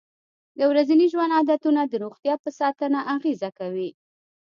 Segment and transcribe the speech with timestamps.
[0.57, 3.89] د ورځني ژوند عادتونه د روغتیا په ساتنه اغېزه کوي.